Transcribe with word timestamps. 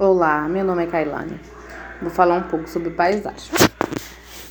Olá, 0.00 0.48
meu 0.48 0.64
nome 0.64 0.84
é 0.84 0.86
Kailane. 0.86 1.40
Vou 2.00 2.08
falar 2.08 2.36
um 2.36 2.44
pouco 2.44 2.68
sobre 2.68 2.88
paisagem. 2.90 3.50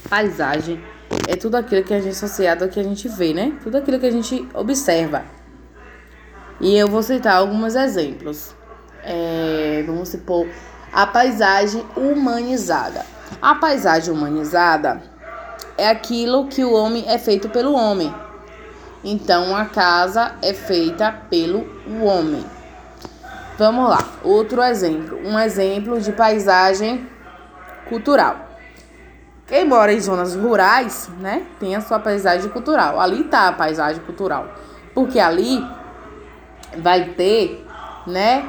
Paisagem 0.10 0.84
é 1.26 1.38
tudo 1.38 1.56
aquilo 1.56 1.86
que 1.86 1.94
a 1.94 2.02
gente 2.02 2.12
associado 2.12 2.66
ao 2.66 2.70
que 2.70 2.77
a 2.77 2.83
gente 2.83 3.08
vê, 3.08 3.33
né? 3.33 3.58
Tudo 3.64 3.78
aquilo 3.78 3.98
que 3.98 4.06
a 4.06 4.12
gente 4.12 4.46
observa. 4.54 5.24
E 6.60 6.78
eu 6.78 6.90
vou 6.90 7.02
citar 7.02 7.38
alguns 7.38 7.75
exemplos. 7.75 8.54
É, 9.02 9.86
vamos 9.88 10.10
supor 10.10 10.46
a 10.91 11.07
paisagem 11.07 11.82
humanizada. 11.95 13.05
A 13.41 13.55
paisagem 13.55 14.14
humanizada 14.14 15.02
é 15.77 15.88
aquilo 15.88 16.48
que 16.48 16.66
o 16.66 16.73
homem 16.73 17.05
é 17.07 17.18
feito 17.18 17.48
pelo 17.48 17.71
homem. 17.71 18.14
Então 19.02 19.55
a 19.55 19.64
casa 19.64 20.36
é 20.41 20.54
feita 20.54 21.09
pelo 21.29 21.66
homem. 22.04 22.57
Vamos 23.58 23.89
lá, 23.89 24.05
outro 24.24 24.62
exemplo. 24.62 25.20
Um 25.26 25.39
exemplo 25.39 26.00
de 26.00 26.12
paisagem 26.12 27.07
cultural. 27.89 28.36
Quem 29.47 29.66
mora 29.66 29.92
em 29.92 30.00
zonas 30.00 30.36
rurais, 30.36 31.10
né, 31.20 31.43
tem 31.60 31.75
a 31.75 31.82
sua 31.82 31.97
paisagem 31.97 32.52
cultural. 32.52 32.99
Ali 32.99 33.23
tá 33.23 33.47
a 33.47 33.52
paisagem 33.53 33.99
cultural. 34.03 34.47
Porque 34.93 35.20
ali 35.20 35.66
vai 36.77 37.05
ter, 37.16 37.66
né, 38.05 38.47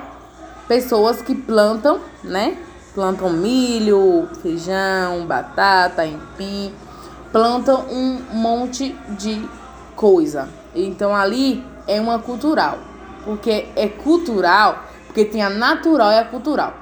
pessoas 0.66 1.22
que 1.22 1.34
plantam, 1.34 2.00
né, 2.22 2.58
plantam 2.94 3.30
milho, 3.30 4.28
feijão, 4.42 5.24
batata, 5.24 6.04
empim, 6.04 6.74
plantam 7.32 7.86
um 7.90 8.20
monte 8.32 8.90
de 9.10 9.48
coisa. 9.96 10.50
Então 10.74 11.16
ali 11.16 11.64
é 11.86 11.98
uma 11.98 12.18
cultural, 12.18 12.78
porque 13.24 13.68
é 13.74 13.88
cultural, 13.88 14.87
porque 15.08 15.24
tem 15.24 15.42
a 15.42 15.50
natural 15.50 16.12
e 16.12 16.18
a 16.18 16.24
cultural. 16.24 16.74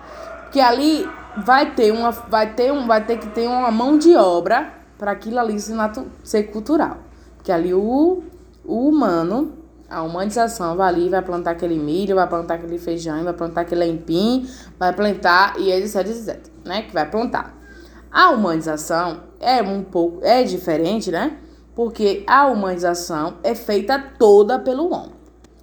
Porque 0.43 0.61
ali 0.61 1.09
vai 1.45 1.75
ter 1.75 1.91
uma 1.93 2.11
vai 2.11 2.55
ter 2.55 2.73
um 2.73 2.87
vai 2.87 3.05
ter 3.05 3.19
que 3.19 3.27
ter 3.29 3.49
uma 3.49 3.71
mão 3.71 3.96
de 3.96 4.15
obra 4.15 4.73
para 4.99 5.13
aquilo 5.13 5.38
ali 5.38 5.59
ser, 5.59 5.74
natu, 5.74 6.07
ser 6.23 6.45
cultural. 6.45 6.99
Porque 7.37 7.52
ali 7.52 7.73
o, 7.73 8.23
o 8.65 8.88
humano, 8.88 9.52
a 9.88 10.02
humanização 10.02 10.77
vai 10.77 10.88
ali, 10.88 11.09
vai 11.09 11.23
plantar 11.23 11.52
aquele 11.52 11.79
milho, 11.79 12.15
vai 12.15 12.27
plantar 12.27 12.54
aquele 12.54 12.79
feijão, 12.79 13.23
vai 13.23 13.32
plantar 13.32 13.63
aquele 13.63 13.87
empim, 13.87 14.49
vai 14.79 14.93
plantar 14.93 15.59
e 15.59 15.71
etc, 15.71 16.07
etc, 16.07 16.41
né? 16.65 16.82
Que 16.82 16.93
vai 16.93 17.09
plantar. 17.09 17.54
A 18.10 18.30
humanização 18.30 19.21
é 19.38 19.63
um 19.63 19.82
pouco 19.82 20.24
é 20.24 20.43
diferente, 20.43 21.10
né? 21.10 21.38
Porque 21.74 22.24
a 22.27 22.47
humanização 22.47 23.35
é 23.43 23.54
feita 23.54 24.02
toda 24.19 24.59
pelo 24.59 24.93
homem. 24.93 25.15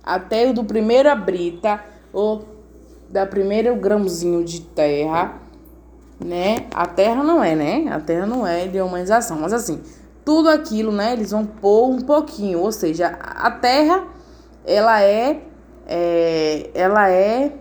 Até 0.03 0.47
o 0.49 0.53
do 0.53 0.63
primeiro 0.63 1.13
brita 1.15 1.83
ou 2.11 2.52
da 3.13 3.27
primeiro 3.27 3.75
grãozinho 3.75 4.43
de 4.43 4.59
terra, 4.59 5.35
né? 6.19 6.65
A 6.73 6.87
terra 6.87 7.23
não 7.23 7.43
é, 7.43 7.55
né? 7.55 7.85
A 7.91 7.99
terra 7.99 8.25
não 8.25 8.45
é 8.45 8.65
de 8.65 8.81
humanização, 8.81 9.37
mas 9.39 9.53
assim, 9.53 9.83
tudo 10.25 10.49
aquilo, 10.49 10.91
né? 10.91 11.13
Eles 11.13 11.29
vão 11.29 11.45
pôr 11.45 11.91
um 11.91 12.01
pouquinho, 12.01 12.59
ou 12.59 12.71
seja, 12.71 13.19
a 13.19 13.51
terra 13.51 14.03
ela 14.65 14.99
é, 15.03 15.41
é 15.85 16.71
ela 16.73 17.07
é 17.07 17.51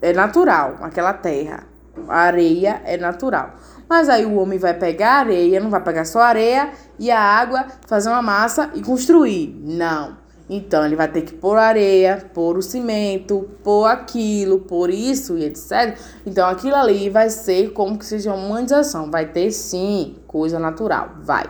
é 0.00 0.14
natural, 0.14 0.76
aquela 0.80 1.12
terra. 1.12 1.64
A 2.08 2.20
areia 2.20 2.80
é 2.86 2.96
natural. 2.96 3.54
Mas 3.86 4.08
aí 4.08 4.24
o 4.24 4.36
homem 4.36 4.58
vai 4.58 4.72
pegar 4.72 5.10
a 5.10 5.18
areia, 5.18 5.60
não 5.60 5.68
vai 5.68 5.82
pegar 5.82 6.06
só 6.06 6.20
areia 6.20 6.70
e 6.98 7.10
a 7.10 7.20
água, 7.20 7.66
fazer 7.86 8.08
uma 8.08 8.22
massa 8.22 8.70
e 8.74 8.80
construir. 8.80 9.60
Não. 9.62 10.16
Então 10.48 10.84
ele 10.84 10.96
vai 10.96 11.08
ter 11.08 11.22
que 11.22 11.34
pôr 11.34 11.58
areia, 11.58 12.30
pôr 12.32 12.56
o 12.56 12.62
cimento, 12.62 13.48
pôr 13.62 13.86
aquilo, 13.86 14.60
pôr 14.60 14.88
isso 14.88 15.36
e 15.36 15.44
etc. 15.44 15.98
Então 16.24 16.48
aquilo 16.48 16.74
ali 16.74 17.10
vai 17.10 17.28
ser 17.28 17.72
como 17.72 17.98
que 17.98 18.06
seja 18.06 18.32
uma 18.32 18.46
humanização. 18.46 19.10
Vai 19.10 19.26
ter 19.26 19.50
sim 19.50 20.16
coisa 20.26 20.58
natural, 20.58 21.10
vai. 21.20 21.46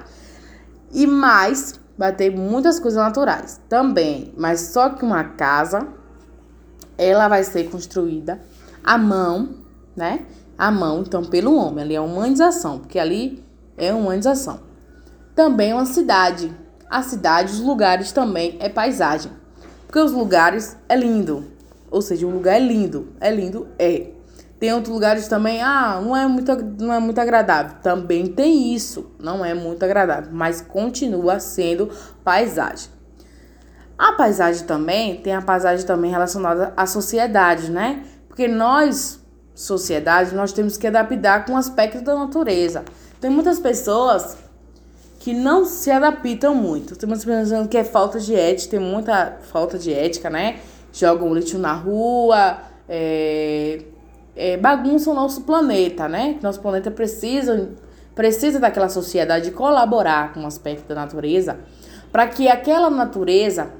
E 0.92 1.06
mais, 1.06 1.78
vai 1.96 2.12
ter 2.12 2.30
muitas 2.30 2.80
coisas 2.80 3.00
naturais 3.00 3.60
também. 3.68 4.32
Mas 4.36 4.60
só 4.60 4.88
que 4.88 5.04
uma 5.04 5.22
casa, 5.22 5.86
ela 6.96 7.28
vai 7.28 7.44
ser 7.44 7.70
construída 7.70 8.40
à 8.82 8.98
mão, 8.98 9.50
né? 9.94 10.26
À 10.56 10.72
mão, 10.72 11.02
então 11.02 11.24
pelo 11.24 11.54
homem. 11.54 11.84
Ali 11.84 11.94
é 11.94 12.00
humanização, 12.00 12.80
porque 12.80 12.98
ali 12.98 13.44
é 13.76 13.94
humanização. 13.94 14.58
Também 15.36 15.72
uma 15.72 15.86
cidade 15.86 16.52
a 16.90 17.02
cidade, 17.02 17.52
os 17.52 17.60
lugares 17.60 18.12
também 18.12 18.56
é 18.60 18.68
paisagem. 18.68 19.32
Porque 19.86 19.98
os 19.98 20.12
lugares 20.12 20.76
é 20.88 20.96
lindo. 20.96 21.44
Ou 21.90 22.02
seja, 22.02 22.26
um 22.26 22.30
lugar 22.30 22.56
é 22.56 22.60
lindo. 22.60 23.08
É 23.20 23.30
lindo, 23.30 23.68
é. 23.78 24.10
Tem 24.58 24.72
outros 24.72 24.92
lugares 24.92 25.28
também, 25.28 25.62
ah, 25.62 26.00
não 26.02 26.16
é 26.16 26.26
muito, 26.26 26.52
não 26.80 26.92
é 26.92 26.98
muito 26.98 27.20
agradável. 27.20 27.76
Também 27.80 28.26
tem 28.26 28.74
isso, 28.74 29.12
não 29.18 29.44
é 29.44 29.54
muito 29.54 29.84
agradável, 29.84 30.30
mas 30.32 30.60
continua 30.60 31.38
sendo 31.38 31.90
paisagem. 32.24 32.90
A 33.96 34.12
paisagem 34.12 34.66
também 34.66 35.20
tem 35.20 35.34
a 35.34 35.42
paisagem 35.42 35.86
também 35.86 36.10
relacionada 36.10 36.72
à 36.76 36.86
sociedade, 36.86 37.70
né? 37.70 38.04
Porque 38.26 38.48
nós, 38.48 39.20
sociedade, 39.54 40.34
nós 40.34 40.52
temos 40.52 40.76
que 40.76 40.86
adaptar 40.86 41.44
com 41.44 41.52
o 41.52 41.56
aspecto 41.56 42.02
da 42.02 42.14
natureza. 42.14 42.84
Tem 43.20 43.30
muitas 43.30 43.60
pessoas 43.60 44.36
que 45.18 45.32
não 45.32 45.64
se 45.64 45.90
adaptam 45.90 46.54
muito. 46.54 46.96
Tem 46.96 47.08
muitas 47.08 47.24
pessoas 47.24 47.48
dizendo 47.48 47.68
que 47.68 47.76
é 47.76 47.84
falta 47.84 48.20
de 48.20 48.34
ética, 48.34 48.70
tem 48.72 48.80
muita 48.80 49.38
falta 49.42 49.78
de 49.78 49.92
ética, 49.92 50.30
né? 50.30 50.60
Jogam 50.92 51.34
lixo 51.34 51.58
na 51.58 51.72
rua, 51.72 52.58
é, 52.88 53.82
é, 54.36 54.56
bagunçam 54.56 55.12
o 55.12 55.16
nosso 55.16 55.42
planeta, 55.42 56.08
né? 56.08 56.38
Nosso 56.42 56.60
planeta 56.60 56.90
precisa, 56.90 57.70
precisa 58.14 58.60
daquela 58.60 58.88
sociedade 58.88 59.50
colaborar 59.50 60.32
com 60.32 60.44
o 60.44 60.46
aspecto 60.46 60.88
da 60.88 60.94
natureza 60.94 61.58
para 62.12 62.26
que 62.26 62.48
aquela 62.48 62.88
natureza 62.88 63.70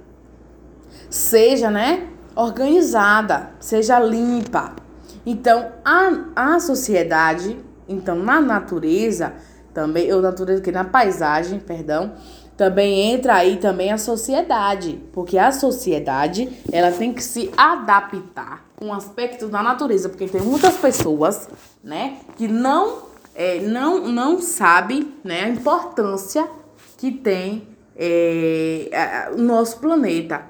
seja, 1.09 1.70
né, 1.70 2.09
organizada, 2.34 3.50
seja 3.59 3.99
limpa. 3.99 4.76
Então, 5.25 5.70
a, 5.84 6.55
a 6.55 6.60
sociedade, 6.60 7.59
então, 7.88 8.16
na 8.16 8.41
natureza, 8.41 9.34
também, 9.78 10.12
ou 10.12 10.21
natureza 10.21 10.61
que 10.61 10.72
na 10.72 10.83
paisagem, 10.83 11.61
perdão, 11.61 12.15
também 12.56 13.12
entra 13.12 13.34
aí 13.34 13.59
também 13.59 13.93
a 13.93 13.97
sociedade, 13.97 15.00
porque 15.12 15.39
a 15.39 15.53
sociedade 15.53 16.49
ela 16.72 16.91
tem 16.91 17.12
que 17.12 17.22
se 17.22 17.49
adaptar 17.56 18.65
com 18.75 18.87
o 18.87 18.93
aspecto 18.93 19.47
da 19.47 19.62
natureza, 19.62 20.09
porque 20.09 20.27
tem 20.27 20.41
muitas 20.41 20.77
pessoas, 20.78 21.49
né, 21.84 22.17
que 22.37 22.49
não 22.49 23.05
é, 23.37 23.61
não 23.61 24.09
não 24.09 24.41
sabe, 24.41 25.15
né, 25.22 25.44
a 25.44 25.49
importância 25.49 26.49
que 26.97 27.12
tem 27.12 27.69
é, 27.97 29.31
o 29.33 29.38
nosso 29.41 29.78
planeta. 29.78 30.43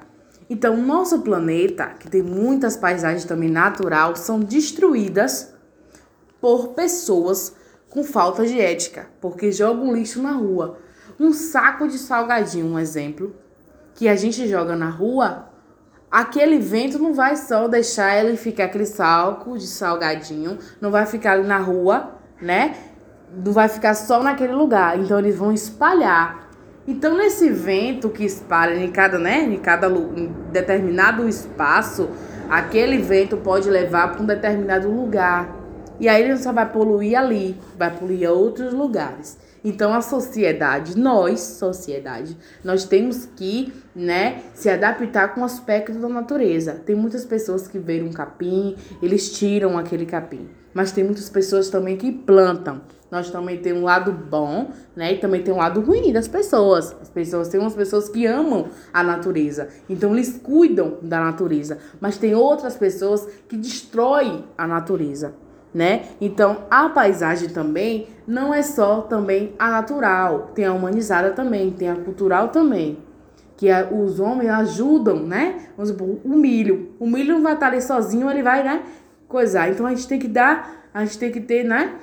Então, 0.49 0.73
o 0.73 0.81
nosso 0.81 1.19
planeta, 1.19 1.85
que 1.99 2.09
tem 2.09 2.23
muitas 2.23 2.75
paisagens 2.75 3.25
também 3.25 3.51
natural, 3.51 4.15
são 4.15 4.39
destruídas 4.39 5.53
por 6.41 6.69
pessoas 6.69 7.58
com 7.89 8.03
falta 8.03 8.45
de 8.45 8.59
ética, 8.59 9.07
porque 9.19 9.51
jogam 9.51 9.93
lixo 9.93 10.21
na 10.21 10.31
rua. 10.31 10.77
Um 11.19 11.33
saco 11.33 11.87
de 11.87 11.97
salgadinho, 11.97 12.67
um 12.67 12.79
exemplo, 12.79 13.35
que 13.95 14.07
a 14.07 14.15
gente 14.15 14.47
joga 14.47 14.75
na 14.75 14.89
rua, 14.89 15.49
aquele 16.09 16.59
vento 16.59 16.97
não 16.97 17.13
vai 17.13 17.35
só 17.35 17.67
deixar 17.67 18.15
ele 18.17 18.37
ficar 18.37 18.65
aquele 18.65 18.85
saco 18.85 19.57
de 19.57 19.67
salgadinho, 19.67 20.57
não 20.79 20.91
vai 20.91 21.05
ficar 21.05 21.33
ali 21.33 21.47
na 21.47 21.57
rua, 21.57 22.15
né? 22.41 22.75
Não 23.33 23.51
vai 23.51 23.67
ficar 23.67 23.93
só 23.93 24.23
naquele 24.23 24.53
lugar. 24.53 24.97
Então 24.97 25.19
eles 25.19 25.35
vão 25.35 25.51
espalhar. 25.51 26.49
Então 26.87 27.17
nesse 27.17 27.49
vento 27.49 28.09
que 28.09 28.23
espalha 28.23 28.75
em 28.75 28.91
cada, 28.91 29.19
né, 29.19 29.43
em 29.43 29.57
cada 29.57 29.87
em 29.87 30.33
determinado 30.51 31.27
espaço, 31.27 32.09
aquele 32.49 32.97
vento 32.99 33.37
pode 33.37 33.69
levar 33.69 34.11
para 34.11 34.23
um 34.23 34.25
determinado 34.25 34.89
lugar. 34.89 35.58
E 35.99 36.07
aí 36.07 36.23
ele 36.23 36.37
só 36.37 36.53
vai 36.53 36.71
poluir 36.71 37.17
ali, 37.17 37.57
vai 37.77 37.93
poluir 37.95 38.31
outros 38.31 38.73
lugares. 38.73 39.37
Então 39.63 39.93
a 39.93 40.01
sociedade, 40.01 40.97
nós, 40.97 41.41
sociedade, 41.41 42.37
nós 42.63 42.85
temos 42.85 43.25
que, 43.25 43.73
né, 43.93 44.41
se 44.53 44.69
adaptar 44.69 45.33
com 45.33 45.41
o 45.41 45.43
aspecto 45.43 45.99
da 45.99 46.07
natureza. 46.07 46.81
Tem 46.85 46.95
muitas 46.95 47.25
pessoas 47.25 47.67
que 47.67 47.77
veem 47.77 48.03
um 48.03 48.13
capim, 48.13 48.75
eles 49.01 49.37
tiram 49.37 49.77
aquele 49.77 50.05
capim. 50.05 50.47
Mas 50.73 50.93
tem 50.93 51.03
muitas 51.03 51.29
pessoas 51.29 51.69
também 51.69 51.97
que 51.97 52.11
plantam. 52.11 52.81
Nós 53.11 53.31
também 53.31 53.57
temos 53.57 53.81
um 53.81 53.85
lado 53.85 54.11
bom, 54.11 54.69
né? 54.95 55.13
E 55.13 55.17
também 55.17 55.41
tem 55.41 55.51
um 55.51 55.57
lado 55.57 55.81
ruim 55.81 56.13
das 56.13 56.27
pessoas. 56.27 56.95
As 57.01 57.09
pessoas 57.09 57.49
têm 57.49 57.59
umas 57.59 57.73
pessoas 57.73 58.07
que 58.07 58.25
amam 58.25 58.67
a 58.93 59.03
natureza, 59.03 59.67
então 59.89 60.13
eles 60.13 60.39
cuidam 60.41 60.99
da 61.01 61.19
natureza. 61.19 61.79
Mas 61.99 62.19
tem 62.19 62.35
outras 62.35 62.77
pessoas 62.77 63.27
que 63.49 63.57
destroem 63.57 64.45
a 64.55 64.67
natureza 64.67 65.33
né? 65.73 66.03
Então, 66.19 66.65
a 66.69 66.89
paisagem 66.89 67.49
também 67.49 68.07
não 68.27 68.53
é 68.53 68.61
só 68.61 69.01
também 69.01 69.53
a 69.57 69.69
natural, 69.69 70.51
tem 70.53 70.65
a 70.65 70.73
humanizada 70.73 71.31
também, 71.31 71.71
tem 71.71 71.89
a 71.89 71.95
cultural 71.95 72.49
também. 72.49 72.97
Que 73.57 73.67
os 73.91 74.19
homens 74.21 74.49
ajudam, 74.49 75.17
né? 75.25 75.67
Vamos 75.75 75.91
supor, 75.91 76.17
o 76.23 76.29
milho. 76.29 76.93
O 76.97 77.05
milho 77.05 77.35
não 77.35 77.43
vai 77.43 77.53
estar 77.53 77.67
ali 77.67 77.81
sozinho, 77.81 78.29
ele 78.29 78.41
vai, 78.41 78.63
né? 78.63 78.83
coisar. 79.29 79.69
Então 79.69 79.85
a 79.85 79.91
gente 79.91 80.07
tem 80.07 80.19
que 80.19 80.27
dar, 80.27 80.89
a 80.93 81.05
gente 81.05 81.17
tem 81.17 81.31
que 81.31 81.39
ter, 81.39 81.63
né? 81.63 81.93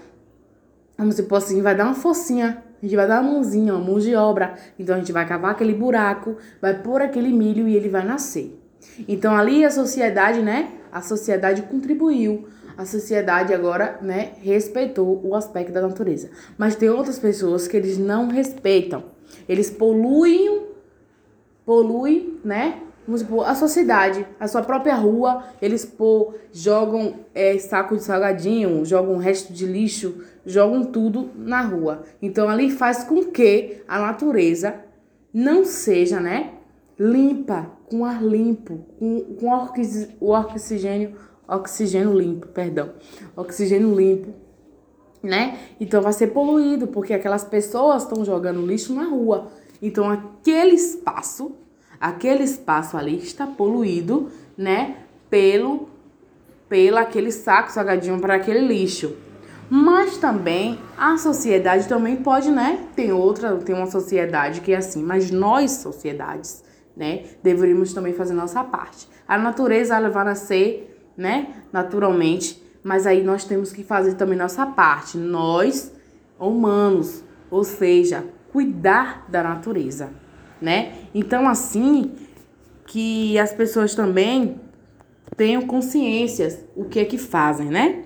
Se 1.11 1.25
fosse 1.25 1.53
assim, 1.53 1.61
vai 1.61 1.75
dar 1.75 1.85
uma 1.85 1.95
forcinha. 1.95 2.63
A 2.81 2.87
gente 2.87 2.97
vai 2.97 3.07
dar 3.07 3.21
uma 3.21 3.33
mãozinha, 3.33 3.75
uma 3.75 3.85
mão 3.85 3.99
de 3.99 4.15
obra. 4.15 4.55
Então 4.79 4.95
a 4.95 4.99
gente 4.99 5.13
vai 5.13 5.27
cavar 5.27 5.51
aquele 5.51 5.75
buraco, 5.75 6.37
vai 6.63 6.73
pôr 6.81 7.03
aquele 7.03 7.31
milho 7.31 7.69
e 7.69 7.77
ele 7.77 7.89
vai 7.89 8.05
nascer. 8.05 8.59
Então 9.07 9.37
ali 9.37 9.65
a 9.65 9.71
sociedade, 9.71 10.41
né? 10.41 10.71
A 10.91 11.03
sociedade 11.03 11.63
contribuiu. 11.63 12.49
A 12.77 12.85
sociedade 12.85 13.55
agora, 13.55 13.99
né, 14.03 14.33
respeitou 14.43 15.21
o 15.25 15.35
aspecto 15.35 15.73
da 15.73 15.81
natureza. 15.81 16.31
Mas 16.59 16.77
tem 16.77 16.91
outras 16.91 17.19
pessoas 17.19 17.67
que 17.67 17.77
eles 17.77 17.97
não 17.97 18.29
respeitam. 18.29 19.05
Eles 19.49 19.71
poluem, 19.71 20.67
poluem, 21.65 22.39
né? 22.45 22.83
Vamos 23.07 23.21
supor, 23.21 23.49
a 23.49 23.55
sociedade, 23.55 24.27
a 24.39 24.49
sua 24.49 24.63
própria 24.63 24.97
rua, 24.97 25.45
eles 25.63 25.85
pô, 25.85 26.35
jogam 26.53 27.21
é, 27.33 27.57
saco 27.57 27.97
de 27.97 28.03
salgadinho, 28.03 28.85
jogam 28.85 29.17
resto 29.17 29.53
de 29.53 29.65
lixo, 29.65 30.25
jogam 30.45 30.85
tudo 30.85 31.31
na 31.37 31.63
rua. 31.63 32.03
Então 32.21 32.49
ali 32.49 32.69
faz 32.69 33.05
com 33.05 33.25
que 33.27 33.83
a 33.87 34.01
natureza 34.01 34.75
não 35.33 35.65
seja, 35.65 36.19
né, 36.19 36.55
limpa, 36.99 37.71
com 37.85 38.05
ar 38.05 38.21
limpo, 38.21 38.85
com, 38.99 39.21
com 39.39 39.47
o 40.21 40.31
oxigênio, 40.33 41.15
oxigênio 41.49 42.13
limpo, 42.19 42.47
perdão, 42.49 42.91
oxigênio 43.37 43.95
limpo, 43.95 44.35
né? 45.23 45.59
Então 45.81 46.03
vai 46.03 46.13
ser 46.13 46.29
poluído, 46.29 46.87
porque 46.87 47.15
aquelas 47.15 47.45
pessoas 47.45 48.03
estão 48.03 48.25
jogando 48.25 48.65
lixo 48.67 48.95
na 48.95 49.05
rua. 49.05 49.49
Então 49.83 50.09
aquele 50.11 50.75
espaço 50.75 51.55
aquele 52.01 52.45
espaço 52.45 52.97
ali 52.97 53.19
está 53.19 53.47
poluído, 53.47 54.31
né, 54.57 54.97
pelo 55.29 55.89
pelo 56.69 56.97
aquele 56.99 57.31
saco 57.31 57.71
salgadinho 57.71 58.21
para 58.21 58.35
aquele 58.35 58.59
lixo. 58.61 59.17
Mas 59.71 60.17
também 60.19 60.81
a 60.99 61.17
sociedade 61.17 61.87
também 61.87 62.17
pode, 62.17 62.51
né? 62.51 62.89
Tem 62.97 63.13
outra, 63.13 63.57
tem 63.59 63.75
uma 63.75 63.87
sociedade 63.87 64.61
que 64.61 64.73
é 64.73 64.77
assim, 64.77 65.03
mas 65.03 65.31
nós 65.31 65.71
sociedades, 65.73 66.65
né, 66.97 67.25
deveríamos 67.41 67.93
também 67.93 68.13
fazer 68.13 68.35
nossa 68.35 68.65
parte. 68.65 69.09
A 69.29 69.39
natureza 69.39 69.95
ela 69.95 70.11
vai 70.11 70.25
nascer, 70.25 70.96
né, 71.17 71.55
naturalmente, 71.73 72.63
mas 72.83 73.07
aí 73.07 73.23
nós 73.23 73.45
temos 73.45 73.73
que 73.73 73.83
fazer 73.83 74.15
também 74.15 74.39
nossa 74.39 74.67
parte, 74.67 75.17
nós 75.17 75.93
humanos, 76.39 77.25
ou 77.51 77.65
seja, 77.65 78.25
cuidar 78.53 79.27
da 79.29 79.43
natureza 79.43 80.11
né? 80.61 80.95
Então, 81.15 81.49
assim, 81.49 82.13
que 82.87 83.39
as 83.39 83.53
pessoas 83.53 83.95
também 83.95 84.61
tenham 85.37 85.63
consciência 85.63 86.65
o 86.75 86.85
que 86.85 86.99
é 86.99 87.05
que 87.05 87.19
fazem, 87.19 87.69
né? 87.69 88.05